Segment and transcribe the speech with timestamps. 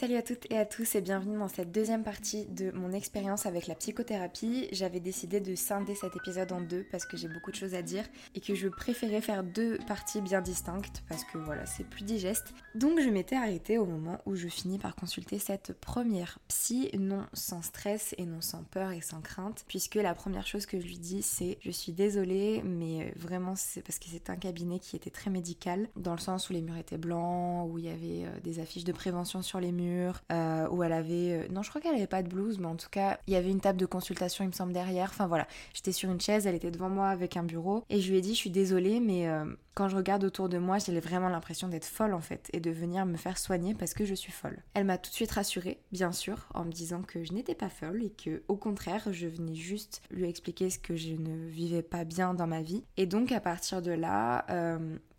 [0.00, 3.44] Salut à toutes et à tous et bienvenue dans cette deuxième partie de mon expérience
[3.44, 4.66] avec la psychothérapie.
[4.72, 7.82] J'avais décidé de scinder cet épisode en deux parce que j'ai beaucoup de choses à
[7.82, 12.02] dire et que je préférais faire deux parties bien distinctes parce que voilà, c'est plus
[12.02, 12.54] digeste.
[12.74, 17.26] Donc je m'étais arrêtée au moment où je finis par consulter cette première psy, non
[17.34, 20.86] sans stress et non sans peur et sans crainte, puisque la première chose que je
[20.86, 24.96] lui dis c'est je suis désolée, mais vraiment c'est parce que c'est un cabinet qui
[24.96, 28.24] était très médical, dans le sens où les murs étaient blancs, où il y avait
[28.24, 29.89] euh, des affiches de prévention sur les murs
[30.32, 31.32] euh, où elle avait...
[31.32, 33.36] euh, non, je crois qu'elle avait pas de blouse, mais en tout cas, il y
[33.36, 35.10] avait une table de consultation, il me semble, derrière.
[35.10, 38.10] Enfin voilà, j'étais sur une chaise, elle était devant moi avec un bureau, et je
[38.10, 40.98] lui ai dit, je suis désolée, mais euh, quand je regarde autour de moi, j'ai
[41.00, 44.14] vraiment l'impression d'être folle en fait, et de venir me faire soigner parce que je
[44.14, 44.62] suis folle.
[44.74, 47.68] Elle m'a tout de suite rassurée, bien sûr, en me disant que je n'étais pas
[47.68, 51.82] folle, et que au contraire, je venais juste lui expliquer ce que je ne vivais
[51.82, 52.84] pas bien dans ma vie.
[52.96, 54.46] Et donc, à partir de là...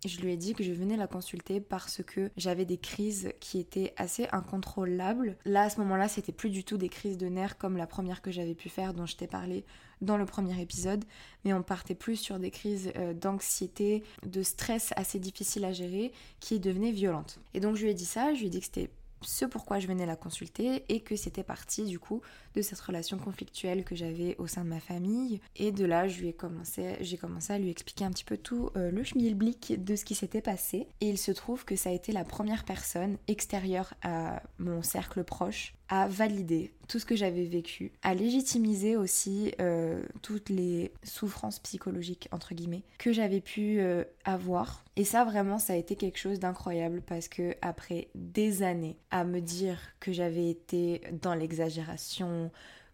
[0.04, 3.58] je lui ai dit que je venais la consulter parce que j'avais des crises qui
[3.58, 5.36] étaient assez incontrôlables.
[5.44, 8.22] Là, à ce moment-là, c'était plus du tout des crises de nerfs comme la première
[8.22, 9.64] que j'avais pu faire, dont je t'ai parlé
[10.00, 11.04] dans le premier épisode,
[11.44, 16.12] mais on partait plus sur des crises euh, d'anxiété, de stress assez difficiles à gérer,
[16.40, 17.38] qui devenaient violentes.
[17.54, 18.90] Et donc je lui ai dit ça, je lui ai dit que c'était
[19.24, 22.20] ce pourquoi je venais la consulter et que c'était parti du coup
[22.54, 26.24] de cette relation conflictuelle que j'avais au sein de ma famille et de là je
[26.24, 29.96] ai commencé j'ai commencé à lui expliquer un petit peu tout euh, le schmilblick de
[29.96, 33.16] ce qui s'était passé et il se trouve que ça a été la première personne
[33.28, 39.52] extérieure à mon cercle proche à valider tout ce que j'avais vécu, à légitimiser aussi
[39.60, 44.84] euh, toutes les souffrances psychologiques entre guillemets que j'avais pu euh, avoir.
[44.96, 49.24] Et ça vraiment ça a été quelque chose d'incroyable parce que après des années à
[49.24, 52.41] me dire que j'avais été dans l'exagération,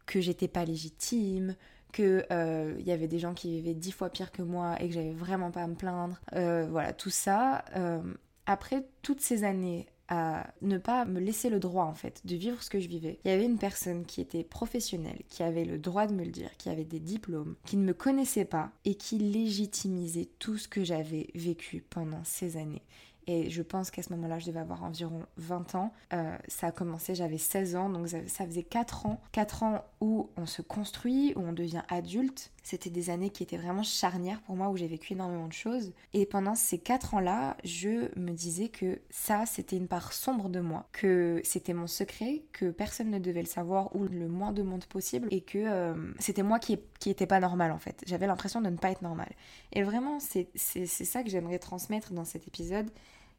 [0.06, 1.54] que j'étais pas légitime,
[1.92, 4.88] que euh, il y avait des gens qui vivaient dix fois pire que moi et
[4.88, 6.20] que j'avais vraiment pas à me plaindre.
[6.34, 7.64] Euh, voilà tout ça.
[7.76, 8.00] euh,
[8.47, 12.62] après toutes ces années à ne pas me laisser le droit en fait de vivre
[12.62, 13.20] ce que je vivais.
[13.25, 16.31] Il y avait une personne qui était professionnelle, qui avait le droit de me le
[16.31, 20.66] dire, qui avait des diplômes, qui ne me connaissait pas et qui légitimisait tout ce
[20.66, 22.82] que j'avais vécu pendant ces années.
[23.31, 25.93] Et je pense qu'à ce moment-là, je devais avoir environ 20 ans.
[26.15, 29.21] Euh, ça a commencé, j'avais 16 ans, donc ça, faisait 4 ans.
[29.33, 32.50] 4 ans où on se construit, où on devient adulte.
[32.62, 35.93] C'était des années qui étaient vraiment charnières pour moi, où j'ai vécu énormément de choses.
[36.15, 40.61] Et pendant ces 4 ans-là, je me disais que ça, c'était une part sombre de
[40.61, 44.62] moi, que c'était mon secret, que personne ne devait le savoir, ou le moins de
[44.62, 48.03] monde possible, et que euh, c'était moi qui, qui était pas normal en fait.
[48.06, 49.28] J'avais l'impression de ne pas être normal.
[49.72, 50.49] Et vraiment, c'est
[50.87, 52.91] ça que j'aimerais transmettre dans cet épisode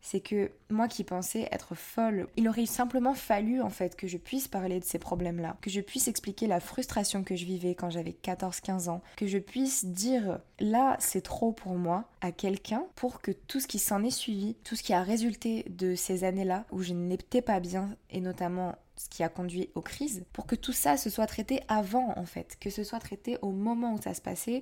[0.01, 4.17] c'est que moi qui pensais être folle, il aurait simplement fallu en fait que je
[4.17, 7.89] puisse parler de ces problèmes-là, que je puisse expliquer la frustration que je vivais quand
[7.89, 13.21] j'avais 14-15 ans, que je puisse dire là c'est trop pour moi à quelqu'un pour
[13.21, 16.65] que tout ce qui s'en est suivi, tout ce qui a résulté de ces années-là
[16.71, 20.55] où je n'étais pas bien et notamment ce qui a conduit aux crises, pour que
[20.55, 24.01] tout ça se soit traité avant en fait, que ce soit traité au moment où
[24.01, 24.61] ça se passait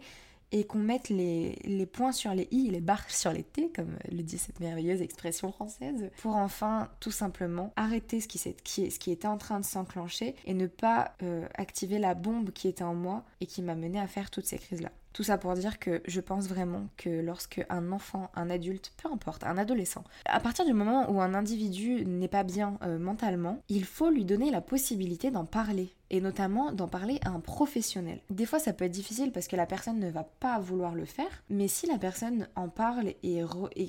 [0.52, 3.98] et qu'on mette les, les points sur les i, les barres sur les t, comme
[4.12, 9.38] le dit cette merveilleuse expression française, pour enfin tout simplement arrêter ce qui était en
[9.38, 13.46] train de s'enclencher et ne pas euh, activer la bombe qui était en moi et
[13.46, 14.92] qui m'a mené à faire toutes ces crises-là.
[15.18, 19.12] Tout ça pour dire que je pense vraiment que lorsque un enfant, un adulte, peu
[19.12, 23.64] importe, un adolescent, à partir du moment où un individu n'est pas bien euh, mentalement,
[23.68, 28.20] il faut lui donner la possibilité d'en parler et notamment d'en parler à un professionnel.
[28.30, 31.06] Des fois ça peut être difficile parce que la personne ne va pas vouloir le
[31.06, 33.42] faire, mais si la personne en parle et,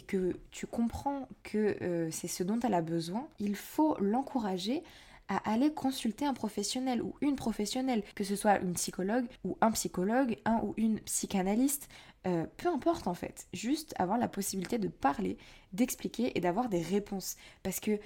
[0.06, 4.82] que tu comprends que euh, c'est ce dont elle a besoin, il faut l'encourager
[5.28, 9.70] à aller consulter un professionnel ou une professionnelle, que ce soit une psychologue ou un
[9.72, 11.88] psychologue, un ou une psychanalyste,
[12.26, 15.36] euh, peu importe en fait, juste avoir la possibilité de parler,
[15.72, 17.36] d'expliquer et d'avoir des réponses.
[17.62, 17.98] Parce que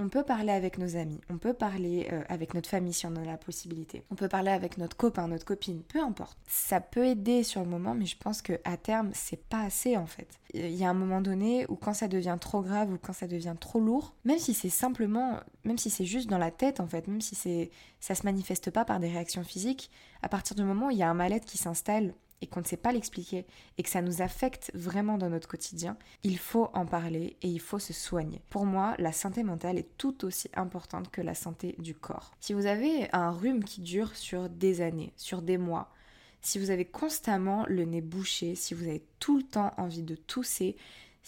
[0.00, 3.10] on peut parler avec nos amis, on peut parler euh, avec notre famille si on
[3.10, 6.38] en a la possibilité, on peut parler avec notre copain, notre copine, peu importe.
[6.46, 9.96] Ça peut aider sur le moment, mais je pense que à terme, c'est pas assez
[9.96, 10.28] en fait.
[10.54, 13.26] Il y a un moment donné où quand ça devient trop grave ou quand ça
[13.26, 16.86] devient trop lourd, même si c'est simplement, même si c'est juste dans la tête en
[16.86, 19.90] fait, même si c'est, ça se manifeste pas par des réactions physiques,
[20.22, 22.66] à partir du moment où il y a un mal-être qui s'installe et qu'on ne
[22.66, 23.46] sait pas l'expliquer
[23.76, 27.60] et que ça nous affecte vraiment dans notre quotidien, il faut en parler et il
[27.60, 28.40] faut se soigner.
[28.50, 32.32] Pour moi, la santé mentale est tout aussi importante que la santé du corps.
[32.40, 35.90] Si vous avez un rhume qui dure sur des années, sur des mois,
[36.40, 40.14] si vous avez constamment le nez bouché, si vous avez tout le temps envie de
[40.14, 40.76] tousser,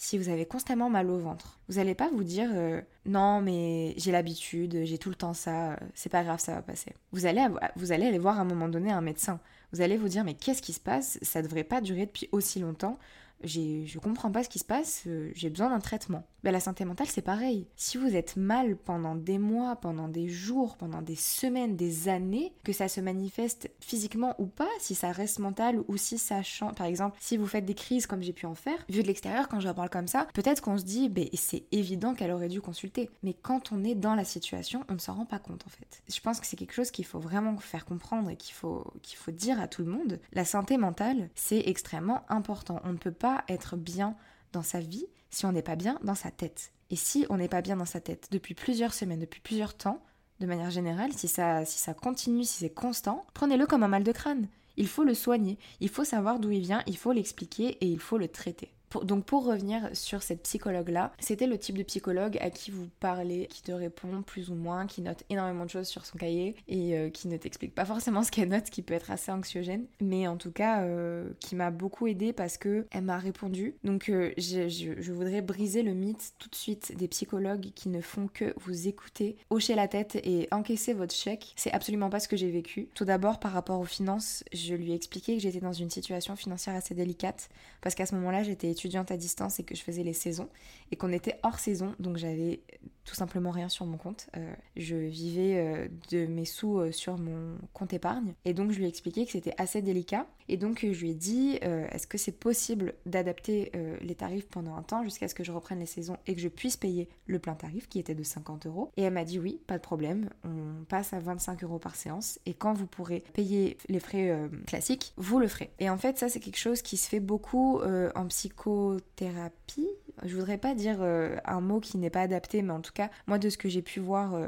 [0.03, 3.93] si vous avez constamment mal au ventre, vous n'allez pas vous dire euh, non mais
[3.97, 6.95] j'ai l'habitude, j'ai tout le temps ça, c'est pas grave, ça va passer.
[7.11, 7.45] Vous allez,
[7.75, 9.39] vous allez aller voir à un moment donné un médecin
[9.73, 11.19] vous allez vous dire mais qu'est-ce qui se passe?
[11.21, 12.97] Ça devrait pas durer depuis aussi longtemps
[13.43, 16.23] je comprends pas ce qui se passe, euh, j'ai besoin d'un traitement.
[16.43, 17.67] Ben, la santé mentale, c'est pareil.
[17.75, 22.53] Si vous êtes mal pendant des mois, pendant des jours, pendant des semaines, des années,
[22.63, 26.73] que ça se manifeste physiquement ou pas, si ça reste mental ou si ça change.
[26.73, 29.49] Par exemple, si vous faites des crises comme j'ai pu en faire, vu de l'extérieur,
[29.49, 32.59] quand je parle comme ça, peut-être qu'on se dit, ben, c'est évident qu'elle aurait dû
[32.59, 33.11] consulter.
[33.21, 36.01] Mais quand on est dans la situation, on ne s'en rend pas compte en fait.
[36.11, 39.17] Je pense que c'est quelque chose qu'il faut vraiment faire comprendre et qu'il faut, qu'il
[39.17, 40.19] faut dire à tout le monde.
[40.33, 42.81] La santé mentale, c'est extrêmement important.
[42.83, 44.15] On ne peut pas être bien
[44.53, 46.71] dans sa vie si on n'est pas bien dans sa tête.
[46.89, 50.03] Et si on n'est pas bien dans sa tête depuis plusieurs semaines, depuis plusieurs temps,
[50.39, 54.03] de manière générale, si ça, si ça continue, si c'est constant, prenez-le comme un mal
[54.03, 54.47] de crâne.
[54.77, 57.99] Il faut le soigner, il faut savoir d'où il vient, il faut l'expliquer et il
[57.99, 62.49] faut le traiter donc pour revenir sur cette psychologue-là, c'était le type de psychologue à
[62.49, 66.05] qui vous parlez, qui te répond plus ou moins, qui note énormément de choses sur
[66.05, 69.11] son cahier et euh, qui ne t'explique pas forcément ce qu'elle note, qui peut être
[69.11, 73.17] assez anxiogène, mais en tout cas euh, qui m'a beaucoup aidé parce que elle m'a
[73.17, 73.75] répondu.
[73.83, 78.27] Donc euh, je, voudrais briser le mythe tout de suite des psychologues qui ne font
[78.27, 81.53] que vous écouter, hocher la tête et encaisser votre chèque.
[81.55, 82.87] C'est absolument pas ce que j'ai vécu.
[82.93, 86.35] Tout d'abord par rapport aux finances, je lui ai expliqué que j'étais dans une situation
[86.35, 87.49] financière assez délicate
[87.81, 88.69] parce qu'à ce moment-là j'étais
[89.11, 90.49] à distance et que je faisais les saisons
[90.91, 92.61] et qu'on était hors saison, donc j'avais
[93.11, 94.29] tout simplement rien sur mon compte.
[94.37, 98.35] Euh, je vivais euh, de mes sous euh, sur mon compte épargne.
[98.45, 100.27] Et donc je lui ai expliqué que c'était assez délicat.
[100.47, 103.71] Et donc je lui ai dit est-ce que c'est possible d'adapter
[104.01, 106.49] les tarifs pendant un temps jusqu'à ce que je reprenne les saisons et que je
[106.49, 108.91] puisse payer le plein tarif qui était de 50 euros?
[108.97, 110.29] Et elle m'a dit oui pas de problème.
[110.43, 112.37] On passe à 25 euros par séance.
[112.45, 115.69] Et quand vous pourrez payer les frais classiques vous le ferez.
[115.79, 119.87] Et en fait ça c'est quelque chose qui se fait beaucoup en psychothérapie.
[120.23, 123.37] Je voudrais pas dire un mot qui n'est pas adapté, mais en tout cas, moi
[123.37, 124.47] de ce que j'ai pu voir euh,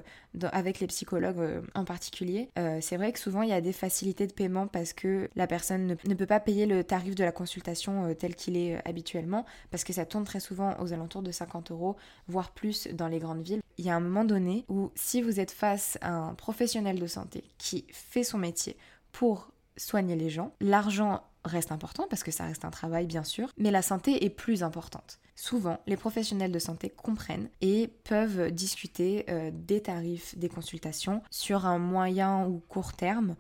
[0.52, 2.50] avec les psychologues euh, en particulier,
[2.82, 5.96] c'est vrai que souvent il y a des facilités de paiement parce que la personne
[6.06, 9.94] ne, peut pas payer le tarif de la consultation tel qu'il est habituellement, parce que
[9.94, 11.96] ça tourne très souvent aux alentours de 50 euros,
[12.28, 13.62] voire plus dans les grandes villes.
[13.78, 17.08] Il y a un moment donné où si vous êtes face à un professionnel de
[17.08, 18.78] santé qui fait son métier
[19.12, 23.50] pour soigner les gens, l'argent reste important parce que ça reste un travail bien sûr,
[23.58, 25.20] mais la santé est plus importante.
[25.36, 31.66] Souvent, les professionnels de santé comprennent et peuvent discuter euh, des tarifs des consultations sur
[31.66, 33.36] un moyen ou court terme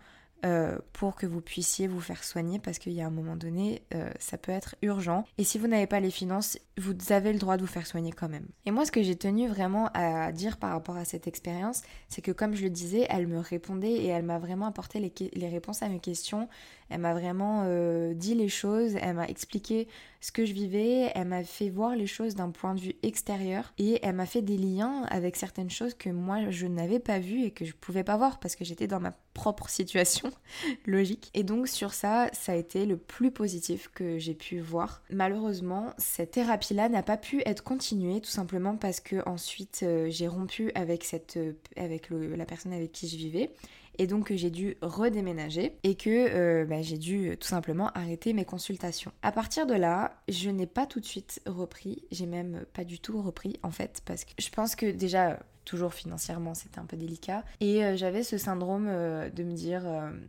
[0.45, 3.83] euh, pour que vous puissiez vous faire soigner parce qu'il y a un moment donné,
[3.95, 5.25] euh, ça peut être urgent.
[5.37, 8.11] Et si vous n'avez pas les finances, vous avez le droit de vous faire soigner
[8.11, 8.47] quand même.
[8.65, 12.21] Et moi, ce que j'ai tenu vraiment à dire par rapport à cette expérience, c'est
[12.21, 15.47] que comme je le disais, elle me répondait et elle m'a vraiment apporté les, les,
[15.47, 16.49] réponses à mes questions.
[16.89, 19.87] Elle m'a vraiment euh, dit les choses, elle m'a expliqué
[20.23, 23.73] ce que je vivais, elle m'a fait voir les choses d'un point de vue extérieur
[23.77, 27.43] et elle m'a fait des liens avec certaines choses que moi je n'avais pas vues
[27.43, 30.31] et que je pouvais pas voir parce que j'étais dans ma propre situation
[30.85, 31.29] logique.
[31.33, 35.01] Et donc sur ça, ça a été le plus positif que j'ai pu voir.
[35.09, 40.29] Malheureusement, cette thérapie-là n'a pas pu être continuée tout simplement parce que ensuite euh, j'ai
[40.29, 43.51] rompu avec cette euh, avec la personne avec qui je vivais
[43.97, 48.33] et donc j'ai dû redéménager et que euh, bah, j'ai dû euh, tout simplement arrêter
[48.33, 49.11] mes consultations.
[49.21, 52.99] À partir de là, je n'ai pas tout de suite repris, j'ai même pas du
[52.99, 56.97] tout repris en fait parce que je pense que déjà toujours financièrement c'était un peu
[56.97, 59.83] délicat et euh, j'avais ce syndrome de me dire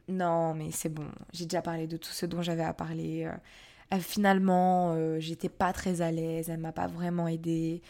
[0.08, 3.30] non mais c'est bon, j'ai déjà parlé de tout ce dont j'avais à parler.
[4.00, 7.82] finalement, j'étais pas très à l'aise, elle m'a pas vraiment aidée.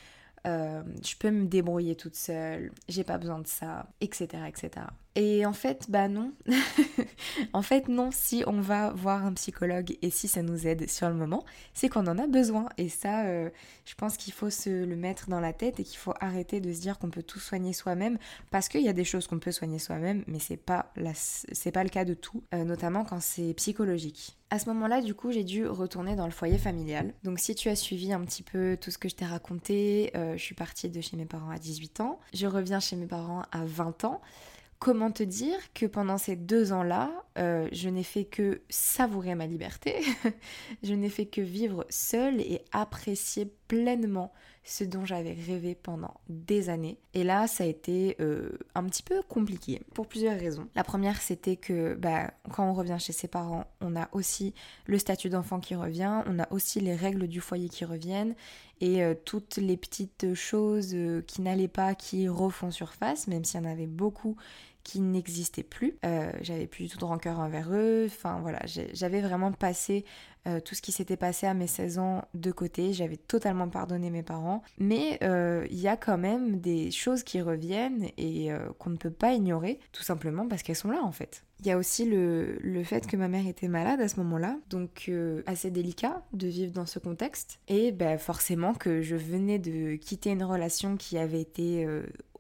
[0.45, 4.87] je peux me débrouiller toute seule, j'ai pas besoin de ça, etc., etc.
[5.17, 6.33] Et en fait, bah non.
[7.53, 11.09] en fait, non, si on va voir un psychologue et si ça nous aide sur
[11.09, 12.69] le moment, c'est qu'on en a besoin.
[12.79, 13.49] Et ça, euh,
[13.85, 16.73] je pense qu'il faut se le mettre dans la tête et qu'il faut arrêter de
[16.73, 18.19] se dire qu'on peut tout soigner soi-même
[18.51, 21.91] parce qu'il y a des choses qu'on peut soigner soi-même, mais c'est pas, pas le
[21.91, 24.37] cas de tout, euh, notamment quand c'est psychologique.
[24.51, 27.13] À ce moment-là, du coup, j'ai dû retourner dans le foyer familial.
[27.25, 30.37] Donc, si tu as suivi un petit peu tout ce que je t'ai raconté, euh,
[30.37, 32.21] je suis partie de chez mes parents à 18 ans.
[32.33, 34.21] Je reviens chez mes parents à 20 ans.
[34.85, 39.47] Comment te dire que pendant ces deux ans-là, euh, je n'ai fait que savourer ma
[39.47, 40.05] liberté,
[40.83, 44.31] je n'ai fait que vivre seule et apprécier pleinement
[44.63, 46.99] ce dont j'avais rêvé pendant des années.
[47.15, 50.69] Et là, ça a été euh, un petit peu compliqué pour plusieurs raisons.
[50.75, 54.53] La première, c'était que bah, quand on revient chez ses parents, on a aussi
[54.85, 58.35] le statut d'enfant qui revient, on a aussi les règles du foyer qui reviennent
[58.83, 60.95] et euh, toutes les petites choses
[61.27, 64.37] qui n'allaient pas qui refont surface, même s'il y en avait beaucoup
[64.85, 65.97] qui n'existaient plus.
[66.41, 68.07] j'avais plus du tout de rancœur envers eux.
[68.07, 68.61] Enfin voilà,
[68.93, 70.05] j'avais vraiment passé
[70.47, 72.93] euh, tout ce qui s'était passé à mes 16 ans de côté.
[72.93, 74.63] J'avais totalement pardonné mes parents.
[74.79, 78.97] Mais euh, il y a quand même des choses qui reviennent et euh, qu'on ne
[78.97, 81.45] peut pas ignorer, tout simplement parce qu'elles sont là en fait.
[81.61, 84.59] Il y a aussi le, le, fait que ma mère était malade à ce moment-là,
[84.69, 85.11] donc
[85.47, 87.59] assez délicat de vivre dans ce contexte.
[87.69, 91.87] Et ben, forcément que je venais de quitter une relation qui avait été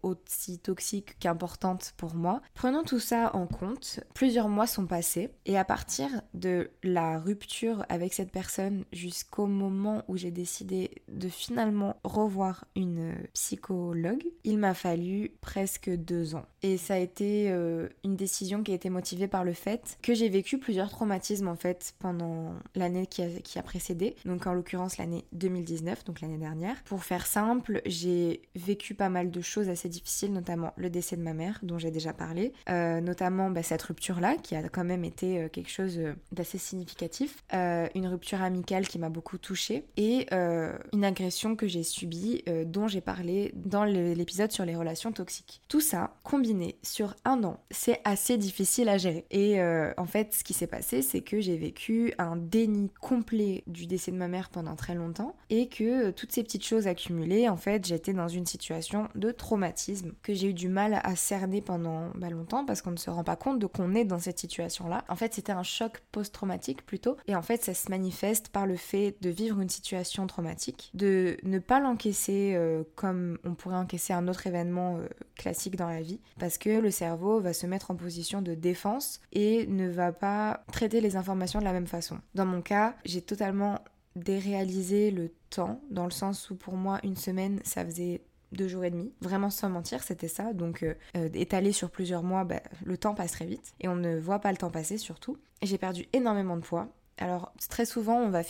[0.04, 2.40] aussi toxique qu'importante pour moi.
[2.54, 7.84] Prenons tout ça en compte, plusieurs mois sont passés et à partir de la rupture
[7.88, 14.75] avec cette personne jusqu'au moment où j'ai décidé de finalement revoir une psychologue, il m'a
[14.75, 16.46] fallu presque deux ans.
[16.62, 20.14] Et ça a été euh, une décision qui a été motivée par le fait que
[20.14, 24.54] j'ai vécu plusieurs traumatismes en fait pendant l'année qui a, qui a précédé, donc en
[24.54, 26.82] l'occurrence l'année 2019, donc l'année dernière.
[26.84, 31.23] Pour faire simple, j'ai vécu pas mal de choses assez difficile, notamment le décès de
[31.23, 35.05] ma mère, dont j'ai déjà parlé, euh, notamment bah, cette rupture-là, qui a quand même
[35.05, 40.27] été euh, quelque chose euh, d'assez significatif, une rupture amicale qui m'a beaucoup touchée, et
[40.33, 45.61] une agression que j'ai subie, dont j'ai parlé dans l'épisode sur les relations toxiques.
[45.69, 49.25] Tout ça, combiné sur un an, c'est assez difficile à gérer.
[49.31, 49.61] Et
[49.97, 54.11] en fait, ce qui s'est passé, c'est que j'ai vécu un déni complet du décès
[54.11, 57.87] de ma mère pendant très longtemps, et que toutes ces petites choses accumulées, en fait,
[57.87, 59.84] j'étais dans une situation de traumatisme
[60.23, 63.25] que j'ai eu du mal à cerner pendant bah, longtemps parce qu'on ne se rend
[63.25, 65.05] pas compte de qu'on est dans cette situation-là.
[65.09, 67.17] En fait, c'était un choc post-traumatique plutôt.
[67.26, 71.37] Et en fait, ça se manifeste par le fait de vivre une situation traumatique, de
[71.43, 76.03] ne pas l'encaisser euh, comme on pourrait encaisser un autre événement euh, classique dans la
[76.03, 80.12] vie, parce que le cerveau va se mettre en position de défense et ne va
[80.12, 82.19] pas traiter les informations de la même façon.
[82.35, 83.81] Dans mon cas, j'ai totalement
[84.17, 88.23] déréalisé le temps, dans le sens où pour moi, une semaine, ça faisait
[88.54, 89.12] deux jours et demi.
[89.20, 90.52] Vraiment sans mentir, c'était ça.
[90.52, 93.96] Donc euh, euh, étalé sur plusieurs mois, bah, le temps passe très vite et on
[93.96, 95.37] ne voit pas le temps passer surtout.
[95.62, 96.88] J'ai perdu énormément de poids.
[97.18, 98.42] Alors très souvent on va,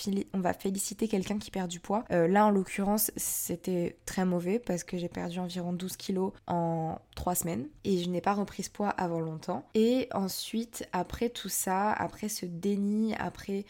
[0.54, 2.04] féliciter quelqu'un qui perd du poids.
[2.12, 6.98] Euh, là en l'occurrence c'était très mauvais parce que j'ai perdu environ 12 kilos en
[7.14, 9.68] 3 semaines et je n'ai pas repris ce poids avant longtemps.
[9.74, 13.66] Et ensuite après tout ça, après ce déni, après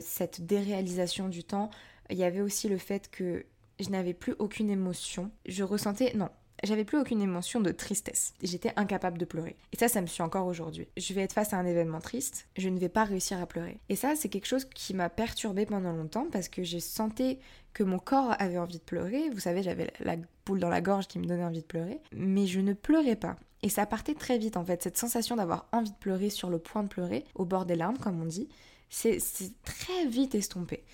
[0.00, 1.68] cette déréalisation du temps,
[2.10, 3.44] il y avait aussi le fait que
[3.80, 5.30] je n'avais plus aucune émotion.
[5.46, 6.30] Je ressentais, non,
[6.64, 8.34] j'avais plus aucune émotion de tristesse.
[8.42, 9.56] J'étais incapable de pleurer.
[9.72, 10.88] Et ça, ça me suit encore aujourd'hui.
[10.96, 13.78] Je vais être face à un événement triste, je ne vais pas réussir à pleurer.
[13.88, 17.38] Et ça, c'est quelque chose qui m'a perturbée pendant longtemps parce que j'ai senti
[17.72, 19.28] que mon corps avait envie de pleurer.
[19.30, 20.16] Vous savez, j'avais la
[20.46, 22.00] boule dans la gorge qui me donnait envie de pleurer.
[22.12, 23.36] Mais je ne pleurais pas.
[23.62, 24.82] Et ça partait très vite en fait.
[24.82, 27.98] Cette sensation d'avoir envie de pleurer sur le point de pleurer, au bord des larmes,
[27.98, 28.48] comme on dit,
[28.88, 29.20] c'est
[29.64, 30.84] très vite estompé.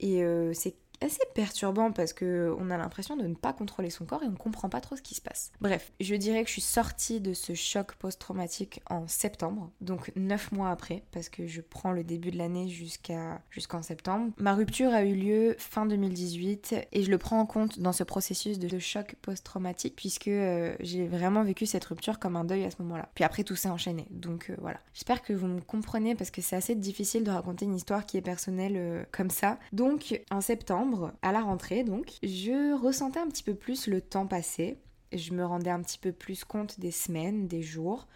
[0.00, 4.04] Et euh, c'est assez perturbant parce que on a l'impression de ne pas contrôler son
[4.04, 5.52] corps et on comprend pas trop ce qui se passe.
[5.60, 10.52] Bref, je dirais que je suis sortie de ce choc post-traumatique en septembre, donc neuf
[10.52, 14.32] mois après, parce que je prends le début de l'année jusqu'à jusqu'en septembre.
[14.38, 18.04] Ma rupture a eu lieu fin 2018 et je le prends en compte dans ce
[18.04, 22.70] processus de choc post-traumatique puisque euh, j'ai vraiment vécu cette rupture comme un deuil à
[22.70, 23.08] ce moment-là.
[23.14, 24.80] Puis après tout s'est enchaîné, donc euh, voilà.
[24.94, 28.16] J'espère que vous me comprenez parce que c'est assez difficile de raconter une histoire qui
[28.16, 29.58] est personnelle euh, comme ça.
[29.72, 30.91] Donc en septembre
[31.22, 34.78] à la rentrée donc, je ressentais un petit peu plus le temps passé.
[35.12, 38.06] Je me rendais un petit peu plus compte des semaines, des jours.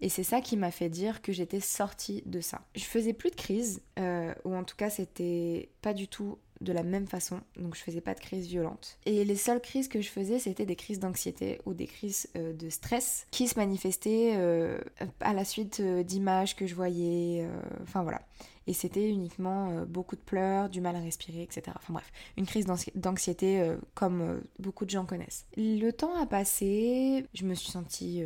[0.00, 2.62] Et c'est ça qui m'a fait dire que j'étais sortie de ça.
[2.74, 6.72] Je faisais plus de crise, euh, ou en tout cas c'était pas du tout de
[6.72, 8.98] la même façon, donc je faisais pas de crise violente.
[9.04, 12.52] Et les seules crises que je faisais, c'était des crises d'anxiété ou des crises euh,
[12.52, 14.78] de stress qui se manifestaient euh,
[15.20, 17.46] à la suite d'images que je voyais,
[17.82, 18.22] enfin voilà
[18.66, 21.62] et c'était uniquement euh, beaucoup de pleurs, du mal à respirer, etc.
[21.76, 25.46] Enfin bref, une crise d'anxiété euh, comme euh, beaucoup de gens connaissent.
[25.56, 28.22] Le temps a passé, je me suis sentie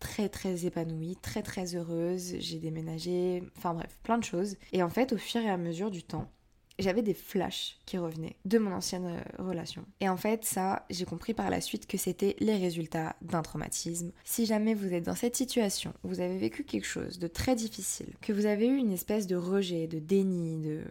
[0.00, 4.56] très très épanouie, très très heureuse, j'ai déménagé, enfin bref, plein de choses.
[4.72, 6.28] Et en fait, au fur et à mesure du temps,
[6.78, 9.84] j'avais des flashs qui revenaient de mon ancienne euh, relation.
[10.00, 14.12] Et en fait, ça, j'ai compris par la suite que c'était les résultats d'un traumatisme.
[14.24, 18.14] Si jamais vous êtes dans cette situation, vous avez vécu quelque chose de très difficile,
[18.20, 20.82] que vous avez eu une espèce de rejet, de déni, de,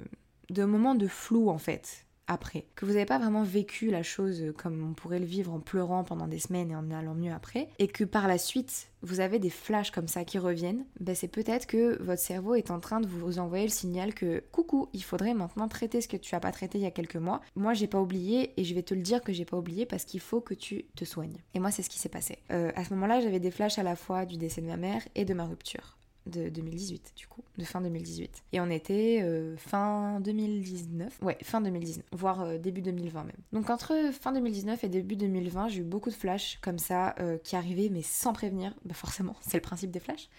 [0.50, 4.54] de moment de flou en fait, après, que vous n'avez pas vraiment vécu la chose
[4.58, 7.70] comme on pourrait le vivre en pleurant pendant des semaines et en allant mieux après,
[7.80, 11.28] et que par la suite vous avez des flashs comme ça qui reviennent, ben c'est
[11.28, 15.04] peut-être que votre cerveau est en train de vous envoyer le signal que coucou, il
[15.04, 17.42] faudrait maintenant traiter ce que tu as pas traité il y a quelques mois.
[17.56, 20.06] Moi j'ai pas oublié et je vais te le dire que j'ai pas oublié parce
[20.06, 21.38] qu'il faut que tu te soignes.
[21.54, 22.40] Et moi c'est ce qui s'est passé.
[22.52, 25.02] Euh, à ce moment-là j'avais des flashs à la fois du décès de ma mère
[25.16, 28.44] et de ma rupture de 2018 du coup, de fin 2018.
[28.54, 33.32] Et on était euh, fin 2019, ouais, fin 2019, voire euh, début 2020 même.
[33.52, 37.38] Donc entre fin 2019 et début 2020, j'ai eu beaucoup de flashs comme ça euh,
[37.38, 40.30] qui arrivaient mais sans prévenir, bah forcément, c'est le principe des flashs,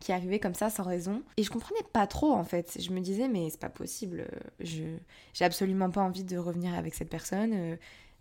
[0.00, 1.22] qui arrivaient comme ça sans raison.
[1.36, 2.78] Et je comprenais pas trop en fait.
[2.80, 4.26] Je me disais mais c'est pas possible,
[4.60, 4.84] je
[5.34, 7.78] j'ai absolument pas envie de revenir avec cette personne.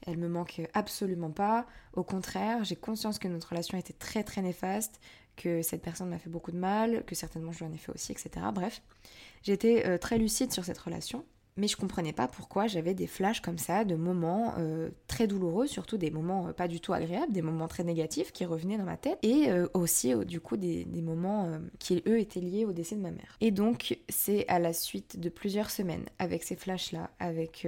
[0.07, 1.67] Elle me manque absolument pas.
[1.93, 4.99] Au contraire, j'ai conscience que notre relation était très très néfaste
[5.35, 7.91] que cette personne m'a fait beaucoup de mal, que certainement je lui en ai fait
[7.91, 8.29] aussi, etc.
[8.53, 8.81] Bref,
[9.43, 11.25] j'étais euh, très lucide sur cette relation,
[11.57, 15.67] mais je comprenais pas pourquoi j'avais des flashs comme ça, de moments euh, très douloureux,
[15.67, 18.85] surtout des moments euh, pas du tout agréables, des moments très négatifs qui revenaient dans
[18.85, 22.95] ma tête, et aussi du coup des, des moments qui eux étaient liés au décès
[22.95, 23.37] de ma mère.
[23.41, 27.67] Et donc c'est à la suite de plusieurs semaines avec ces flashs-là, avec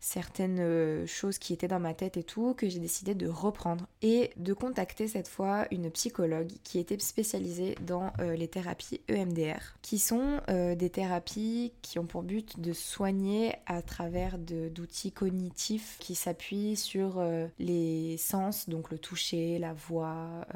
[0.00, 3.86] certaines euh, choses qui étaient dans ma tête et tout, que j'ai décidé de reprendre
[4.02, 9.76] et de contacter cette fois une psychologue qui était spécialisée dans euh, les thérapies EMDR,
[9.82, 15.98] qui sont euh, des thérapies qui ont pour but de soigner à travers d'outils cognitifs
[16.00, 17.22] qui s'appuient sur
[17.58, 20.46] les sens, donc le toucher, la voix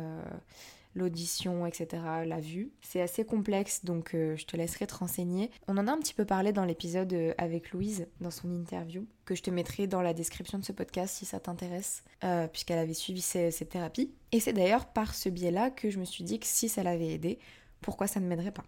[0.95, 2.71] l'audition, etc., la vue.
[2.81, 5.51] C'est assez complexe, donc euh, je te laisserai te renseigner.
[5.69, 9.07] On en a un petit peu parlé dans l'épisode euh, avec Louise, dans son interview,
[9.25, 12.79] que je te mettrai dans la description de ce podcast si ça t'intéresse, euh, puisqu'elle
[12.79, 14.13] avait suivi cette thérapie.
[14.33, 17.13] Et c'est d'ailleurs par ce biais-là que je me suis dit que si ça l'avait
[17.13, 17.39] aidé,
[17.81, 18.65] pourquoi ça ne m'aiderait pas?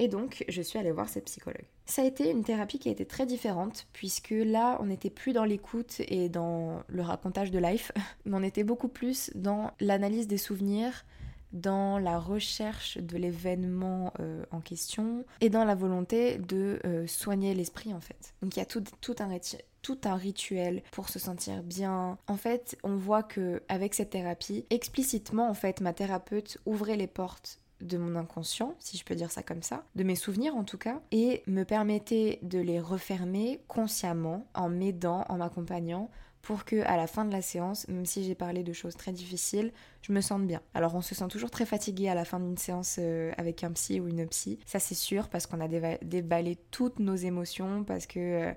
[0.00, 1.66] Et donc, je suis allée voir cette psychologue.
[1.84, 5.34] Ça a été une thérapie qui a été très différente, puisque là, on n'était plus
[5.34, 7.92] dans l'écoute et dans le racontage de life,
[8.24, 11.04] mais on était beaucoup plus dans l'analyse des souvenirs,
[11.52, 17.54] dans la recherche de l'événement euh, en question et dans la volonté de euh, soigner
[17.54, 18.34] l'esprit en fait.
[18.42, 18.82] Donc il y a tout,
[19.18, 19.38] un
[19.82, 22.18] tout un rituel pour se sentir bien.
[22.26, 27.06] En fait, on voit que avec cette thérapie, explicitement en fait, ma thérapeute ouvrait les
[27.06, 30.64] portes de mon inconscient, si je peux dire ça comme ça, de mes souvenirs en
[30.64, 36.10] tout cas, et me permettait de les refermer consciemment en m'aidant, en m'accompagnant
[36.42, 39.12] pour que à la fin de la séance, même si j'ai parlé de choses très
[39.12, 39.72] difficiles,
[40.02, 40.60] je me sente bien.
[40.74, 43.72] Alors on se sent toujours très fatigué à la fin d'une séance euh, avec un
[43.72, 45.68] psy ou une psy, ça c'est sûr parce qu'on a
[46.02, 48.52] déballé toutes nos émotions parce que euh,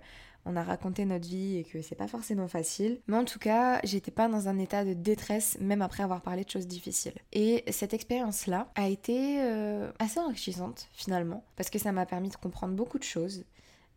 [0.45, 2.99] on a raconté notre vie et que c'est pas forcément facile.
[3.07, 6.43] Mais en tout cas, j'étais pas dans un état de détresse même après avoir parlé
[6.43, 7.13] de choses difficiles.
[7.31, 12.35] Et cette expérience-là a été euh, assez enrichissante finalement parce que ça m'a permis de
[12.35, 13.45] comprendre beaucoup de choses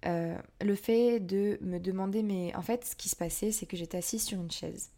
[0.06, 3.76] euh, le fait de me demander, mais en fait, ce qui se passait, c'est que
[3.76, 4.90] j'étais assise sur une chaise.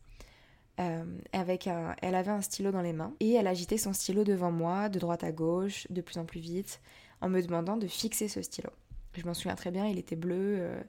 [0.81, 4.23] Euh, avec un, elle avait un stylo dans les mains et elle agitait son stylo
[4.23, 6.81] devant moi, de droite à gauche, de plus en plus vite,
[7.21, 8.71] en me demandant de fixer ce stylo.
[9.15, 10.81] Je m'en souviens très bien, il était bleu, euh,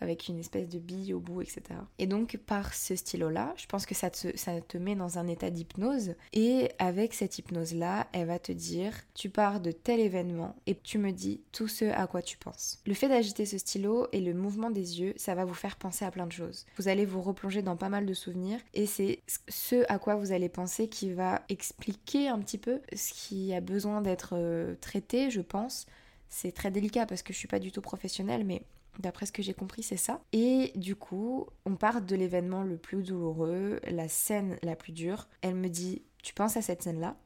[0.00, 1.62] avec une espèce de bille au bout, etc.
[1.98, 5.26] Et donc par ce stylo-là, je pense que ça te, ça te met dans un
[5.26, 6.14] état d'hypnose.
[6.32, 10.98] Et avec cette hypnose-là, elle va te dire, tu pars de tel événement et tu
[10.98, 12.80] me dis tout ce à quoi tu penses.
[12.86, 16.04] Le fait d'agiter ce stylo et le mouvement des yeux, ça va vous faire penser
[16.04, 16.66] à plein de choses.
[16.76, 20.32] Vous allez vous replonger dans pas mal de souvenirs et c'est ce à quoi vous
[20.32, 25.30] allez penser qui va expliquer un petit peu ce qui a besoin d'être euh, traité,
[25.30, 25.86] je pense.
[26.28, 28.62] C'est très délicat parce que je suis pas du tout professionnelle, mais
[29.00, 30.20] D'après ce que j'ai compris, c'est ça.
[30.32, 35.26] Et du coup, on part de l'événement le plus douloureux, la scène la plus dure.
[35.40, 37.16] Elle me dit Tu penses à cette scène-là?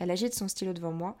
[0.00, 1.16] Elle agite son stylo devant moi.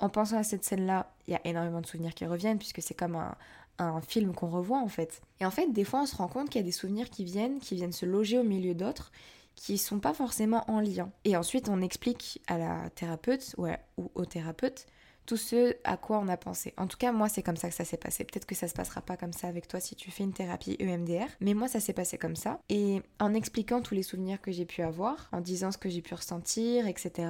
[0.00, 2.94] En pensant à cette scène-là, il y a énormément de souvenirs qui reviennent, puisque c'est
[2.94, 5.22] comme un, film qu'on revoit en fait.
[5.40, 7.24] Et en fait, des fois, on se rend compte qu'il y a des souvenirs qui
[7.24, 9.12] viennent, qui viennent se loger au milieu d'autres,
[9.54, 11.10] qui sont pas forcément en lien.
[11.24, 13.68] Et ensuite, on explique à la thérapeute ou
[14.14, 14.86] au thérapeute
[15.28, 16.72] tout ce à quoi on a pensé.
[16.78, 18.24] En tout cas, moi, c'est comme ça que ça s'est passé.
[18.24, 20.78] Peut-être que ça se passera pas comme ça avec toi si tu fais une thérapie
[20.80, 22.60] EMDR, mais moi, ça s'est passé comme ça.
[22.70, 26.00] Et en expliquant tous les souvenirs que j'ai pu avoir, en disant ce que j'ai
[26.00, 27.28] pu ressentir, etc.,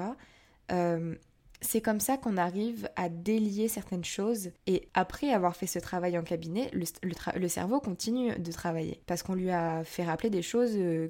[1.61, 6.19] c'est comme ça qu'on arrive à délier certaines choses et après avoir fait ce travail
[6.19, 10.73] en cabinet, le, cerveau continue de travailler parce qu'on lui a fait rappeler des choses
[10.75, 11.09] euh,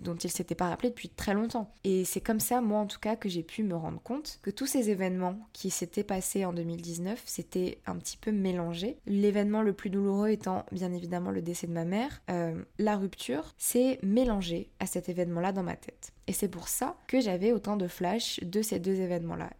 [0.00, 1.72] dont il s'était pas rappelé depuis très longtemps.
[1.84, 4.50] Et c'est comme ça, moi en tout cas, que j'ai pu me rendre compte que
[4.50, 8.98] tous ces événements qui s'étaient passés en 2019, c'était un petit peu mélangé.
[9.06, 13.54] L'événement le plus douloureux étant bien évidemment le décès de ma mère, euh, la rupture,
[13.58, 16.12] c'est mélangé à cet événement-là dans ma tête.
[16.26, 19.50] Et c'est pour ça que j'avais autant de flashs de ces deux événements-là.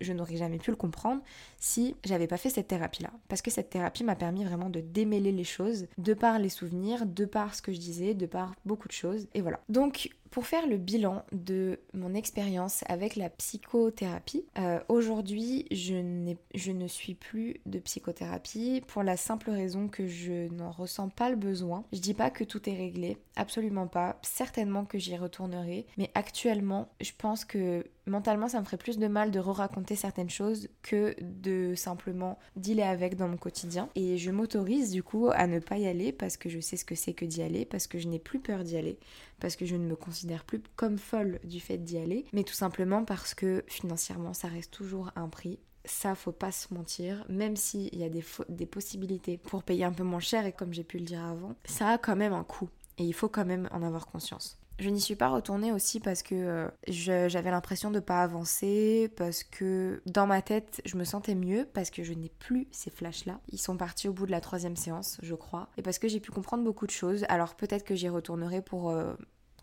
[0.00, 1.22] Je n'aurais jamais pu le comprendre
[1.58, 3.10] si j'avais pas fait cette thérapie-là.
[3.28, 7.06] Parce que cette thérapie m'a permis vraiment de démêler les choses, de par les souvenirs,
[7.06, 9.26] de par ce que je disais, de par beaucoup de choses.
[9.34, 9.60] Et voilà.
[9.68, 16.72] Donc, pour faire le bilan de mon expérience avec la psychothérapie, euh, aujourd'hui je, je
[16.72, 21.36] ne suis plus de psychothérapie pour la simple raison que je n'en ressens pas le
[21.36, 21.84] besoin.
[21.92, 24.18] Je dis pas que tout est réglé, absolument pas.
[24.22, 29.06] Certainement que j'y retournerai, mais actuellement je pense que mentalement ça me ferait plus de
[29.06, 33.90] mal de re-raconter certaines choses que de simplement dealer avec dans mon quotidien.
[33.94, 36.86] Et je m'autorise du coup à ne pas y aller parce que je sais ce
[36.86, 38.98] que c'est que d'y aller, parce que je n'ai plus peur d'y aller,
[39.40, 42.54] parce que je ne me considère plus comme folle du fait d'y aller, mais tout
[42.54, 47.56] simplement parce que financièrement ça reste toujours un prix ça faut pas se mentir, même
[47.56, 50.98] s'il y a des, possibilités pour payer un peu moins cher et comme j'ai pu
[50.98, 53.82] le dire avant, ça a quand même un coût et il faut quand même en
[53.82, 54.58] avoir conscience.
[54.78, 59.44] Je n'y suis pas retournée aussi parce que euh, j'avais l'impression de pas avancer, parce
[59.44, 63.38] que dans ma tête, je me sentais mieux, parce que je n'ai plus ces flashs-là.
[63.50, 66.20] Ils sont partis au bout de la troisième séance, je crois, et parce que j'ai
[66.20, 67.24] pu comprendre beaucoup de choses.
[67.28, 69.14] Alors peut-être que j'y retournerai pour euh,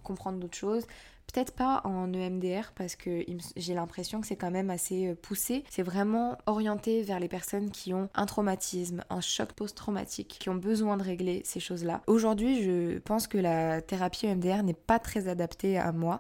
[0.10, 0.86] comprendre d'autres choses,
[1.32, 3.24] Peut-être pas en EMDR parce que
[3.56, 5.64] j'ai l'impression que c'est quand même assez euh, poussé.
[5.70, 10.56] C'est vraiment orienté vers les personnes qui ont un traumatisme, un choc post-traumatique, qui ont
[10.56, 12.02] besoin de régler ces choses-là.
[12.08, 16.20] Aujourd'hui, je pense que la thérapie EMDR n'est pas très adaptée à moi.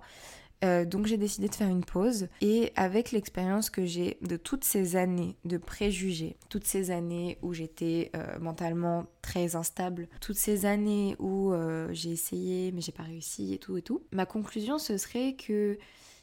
[0.63, 2.28] Euh, donc j'ai décidé de faire une pause.
[2.41, 7.54] Et avec l'expérience que j'ai de toutes ces années de préjugés, toutes ces années où
[7.54, 13.04] j'étais euh, mentalement très instable, toutes ces années où euh, j'ai essayé mais j'ai pas
[13.04, 15.78] réussi et tout et tout, ma conclusion ce serait que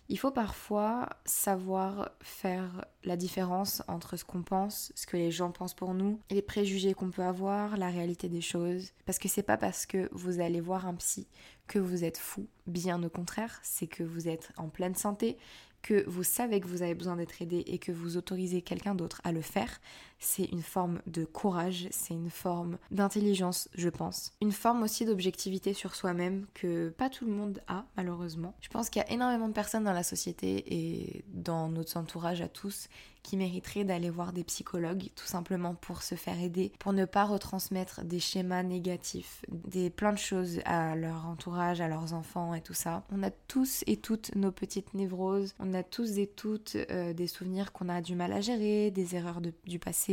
[0.08, 5.50] il faut parfois savoir faire la différence entre ce qu'on pense, ce que les gens
[5.50, 8.92] pensent pour nous, les préjugés qu'on peut avoir, la réalité des choses.
[9.04, 11.26] Parce que c'est pas parce que vous allez voir un psy
[11.66, 15.36] que vous êtes fou, bien au contraire, c'est que vous êtes en pleine santé,
[15.82, 19.20] que vous savez que vous avez besoin d'être aidé et que vous autorisez quelqu'un d'autre
[19.24, 19.80] à le faire,
[20.18, 24.32] c'est une forme de courage, c'est une forme d'intelligence, je pense.
[24.40, 28.54] Une forme aussi d'objectivité sur soi-même que pas tout le monde a, malheureusement.
[28.60, 32.40] Je pense qu'il y a énormément de personnes dans la société et dans notre entourage
[32.40, 32.88] à tous
[33.26, 37.24] qui mériteraient d'aller voir des psychologues tout simplement pour se faire aider, pour ne pas
[37.24, 42.60] retransmettre des schémas négatifs, des plein de choses à leur entourage, à leurs enfants et
[42.60, 43.02] tout ça.
[43.10, 47.26] On a tous et toutes nos petites névroses, on a tous et toutes euh, des
[47.26, 50.05] souvenirs qu'on a du mal à gérer, des erreurs du passé,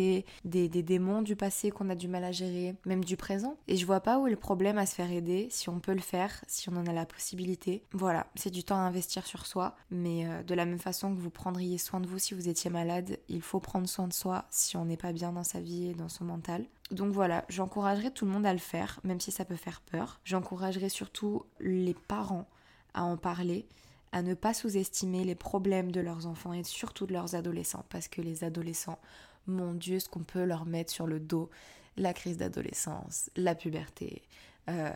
[0.44, 3.58] des, des démons du passé qu'on a du mal à gérer, même du présent.
[3.68, 5.94] Et je vois pas où est le problème à se faire aider, si on peut
[5.94, 7.84] le faire, si on en a la possibilité.
[7.92, 11.20] Voilà, c'est du temps à investir sur soi, mais euh, de la même façon que
[11.20, 14.46] vous prendriez soin de vous si vous étiez malade, il faut prendre soin de soi
[14.50, 16.66] si on n'est pas bien dans sa vie et dans son mental.
[16.92, 20.20] Donc voilà, j'encouragerai tout le monde à le faire, même si ça peut faire peur.
[20.26, 22.48] J'encouragerai surtout les parents
[22.94, 23.68] à en parler,
[24.12, 28.08] à ne pas sous-estimer les problèmes de leurs enfants et surtout de leurs adolescents, parce
[28.08, 29.00] que les adolescents,
[29.48, 31.50] mon Dieu, ce qu'on peut leur mettre sur le dos,
[31.98, 34.24] la crise d'adolescence, la puberté,
[34.70, 34.92] euh,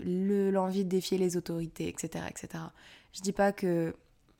[0.00, 2.64] l'envie de défier les autorités, etc., etc.
[3.12, 3.94] Je dis pas que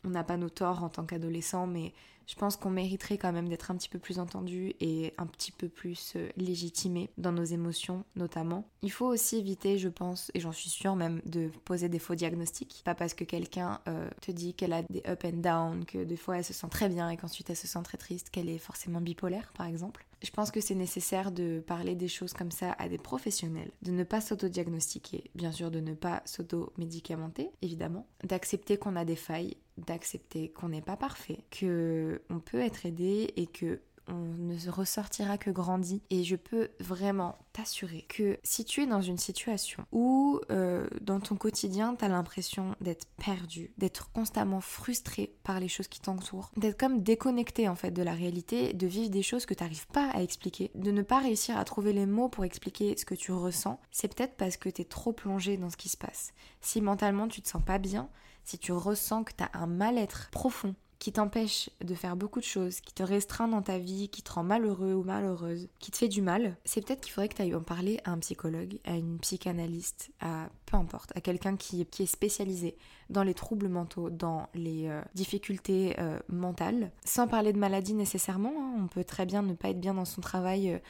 [0.05, 1.93] on n'a pas nos torts en tant qu'adolescent, mais
[2.27, 5.53] je pense qu'on mériterait quand même d'être un petit peu plus entendu et un petit
[5.53, 8.69] peu plus euh, légitimé dans nos émotions notamment.
[8.83, 12.15] Il faut aussi éviter, je pense, et j'en suis sûre même, de poser des faux
[12.15, 12.83] diagnostics.
[12.85, 16.17] Pas parce que quelqu'un euh, te dit qu'elle a des up and down, que des
[16.17, 18.59] fois elle se sent très bien et qu'ensuite elle se sent très triste, qu'elle est
[18.59, 20.07] forcément bipolaire par exemple.
[20.23, 23.91] Je pense que c'est nécessaire de parler des choses comme ça à des professionnels, de
[23.91, 29.57] ne pas s'auto-diagnostiquer, bien sûr de ne pas s'auto-médicamenter, évidemment, d'accepter qu'on a des failles
[29.79, 35.39] d'accepter qu'on n'est pas parfait, que on peut être aidé et que on ne ressortira
[35.39, 36.03] que grandi.
[36.11, 41.21] Et je peux vraiment t'assurer que si tu es dans une situation où euh, dans
[41.21, 46.51] ton quotidien tu as l'impression d'être perdu, d'être constamment frustré par les choses qui t'entourent,
[46.57, 49.87] d'être comme déconnecté en fait de la réalité, de vivre des choses que tu n'arrives
[49.89, 53.15] pas à expliquer, de ne pas réussir à trouver les mots pour expliquer ce que
[53.15, 56.33] tu ressens, c'est peut-être parce que tu es trop plongé dans ce qui se passe.
[56.61, 58.09] Si mentalement tu te sens pas bien,
[58.45, 62.45] si tu ressens que tu as un mal-être profond qui t'empêche de faire beaucoup de
[62.45, 65.97] choses, qui te restreint dans ta vie, qui te rend malheureux ou malheureuse, qui te
[65.97, 68.79] fait du mal, c'est peut-être qu'il faudrait que tu ailles en parler à un psychologue,
[68.85, 72.77] à une psychanalyste, à peu importe, à quelqu'un qui, est spécialisé
[73.11, 78.55] dans les troubles mentaux, dans les euh, difficultés euh, mentales, sans parler de maladie nécessairement.
[78.57, 78.75] Hein.
[78.79, 80.81] on peut très bien ne pas être bien dans son travail.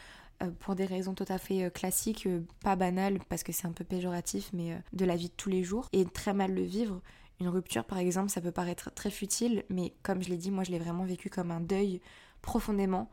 [0.43, 2.29] Euh, pour des raisons tout à fait classiques,
[2.65, 5.63] pas banales parce que c'est un peu péjoratif, mais de la vie de tous les
[5.63, 7.01] jours, et très mal le vivre.
[7.41, 10.65] Une rupture, par exemple, ça peut paraître très futile, mais comme je l'ai dit, moi
[10.65, 12.01] je l'ai vraiment vécu comme un deuil
[12.41, 13.11] profondément.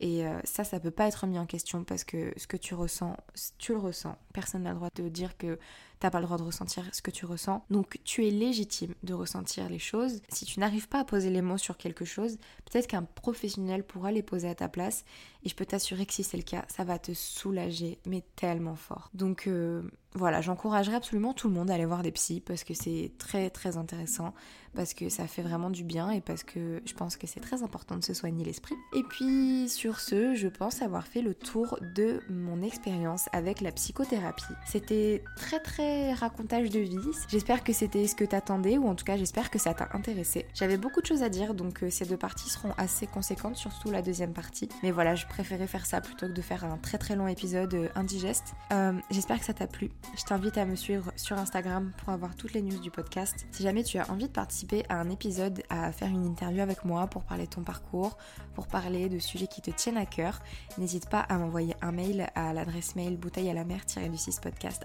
[0.00, 3.16] Et ça, ça peut pas être mis en question parce que ce que tu ressens,
[3.58, 4.16] tu le ressens.
[4.32, 5.58] Personne n'a le droit de dire que
[5.98, 7.64] t'as pas le droit de ressentir ce que tu ressens.
[7.68, 10.20] Donc tu es légitime de ressentir les choses.
[10.28, 14.12] Si tu n'arrives pas à poser les mots sur quelque chose, peut-être qu'un professionnel pourra
[14.12, 15.04] les poser à ta place.
[15.44, 18.74] Et je peux t'assurer que si c'est le cas, ça va te soulager, mais tellement
[18.74, 19.10] fort.
[19.14, 19.82] Donc euh,
[20.14, 23.50] voilà, j'encouragerais absolument tout le monde à aller voir des psys parce que c'est très
[23.50, 24.34] très intéressant,
[24.74, 27.62] parce que ça fait vraiment du bien et parce que je pense que c'est très
[27.62, 28.74] important de se soigner l'esprit.
[28.96, 33.70] Et puis sur ce, je pense avoir fait le tour de mon expérience avec la
[33.70, 34.44] psychothérapie.
[34.66, 36.96] C'était très très racontage de vie.
[37.28, 40.46] J'espère que c'était ce que t'attendais ou en tout cas j'espère que ça t'a intéressé.
[40.54, 43.90] J'avais beaucoup de choses à dire donc euh, ces deux parties seront assez conséquentes, surtout
[43.90, 44.68] la deuxième partie.
[44.82, 47.74] Mais voilà, je préférais faire ça plutôt que de faire un très très long épisode
[47.74, 48.54] euh, indigeste.
[48.72, 49.90] Euh, j'espère que ça t'a plu.
[50.16, 53.46] Je t'invite à me suivre sur Instagram pour avoir toutes les news du podcast.
[53.52, 56.84] Si jamais tu as envie de participer à un épisode, à faire une interview avec
[56.84, 58.16] moi pour parler de ton parcours,
[58.54, 60.40] pour parler de sujets qui te tiennent à cœur,
[60.78, 64.40] n'hésite pas à m'envoyer un mail à l'adresse mail bouteille à la mer du 6
[64.40, 64.84] podcast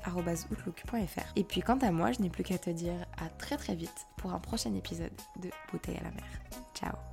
[1.36, 4.08] et puis quant à moi, je n'ai plus qu'à te dire à très très vite
[4.17, 6.25] pour un prochain épisode de Bouteille à la mer.
[6.73, 7.12] Ciao